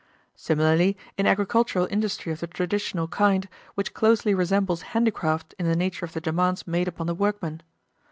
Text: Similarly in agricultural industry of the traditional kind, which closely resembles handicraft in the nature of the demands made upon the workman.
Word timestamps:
Similarly 0.35 0.97
in 1.15 1.27
agricultural 1.27 1.87
industry 1.91 2.31
of 2.33 2.39
the 2.39 2.47
traditional 2.47 3.07
kind, 3.07 3.47
which 3.75 3.93
closely 3.93 4.33
resembles 4.33 4.81
handicraft 4.97 5.53
in 5.59 5.67
the 5.67 5.75
nature 5.75 6.05
of 6.05 6.13
the 6.13 6.21
demands 6.21 6.65
made 6.65 6.87
upon 6.87 7.05
the 7.05 7.13
workman. 7.13 7.61